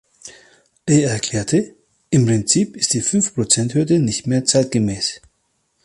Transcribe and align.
Er 0.87 1.11
erklärte: 1.11 1.75
„Im 2.09 2.25
Prinzip 2.25 2.75
ist 2.75 2.95
die 2.95 3.01
Fünf-Prozent-Hürde 3.01 3.99
nicht 3.99 4.25
mehr 4.25 4.43
zeitgemäß. 4.45 5.21